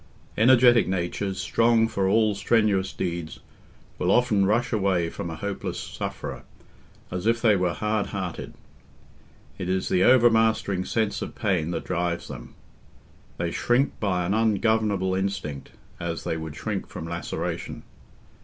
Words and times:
Energetic 0.35 0.87
natures, 0.87 1.39
strong 1.39 1.87
for 1.87 2.09
all 2.09 2.33
strenuous 2.33 2.91
deeds, 2.91 3.37
will 3.99 4.09
often 4.09 4.47
rush 4.47 4.73
away 4.73 5.11
from 5.11 5.29
a 5.29 5.35
hopeless 5.35 5.79
sufferer, 5.79 6.41
as 7.11 7.27
if 7.27 7.39
they 7.39 7.55
were 7.55 7.73
hard 7.75 8.07
hearted. 8.07 8.55
It 9.59 9.69
is 9.69 9.89
the 9.89 10.03
overmastering 10.03 10.85
sense 10.85 11.21
of 11.21 11.35
pain 11.35 11.69
that 11.69 11.83
drives 11.85 12.29
them. 12.29 12.55
They 13.37 13.51
shrink 13.51 13.93
by 13.99 14.25
an 14.25 14.33
ungovernable 14.33 15.13
instinct, 15.13 15.69
as 15.99 16.23
they 16.23 16.35
would 16.35 16.55
shrink 16.55 16.87
from 16.87 17.05
laceration. 17.05 17.83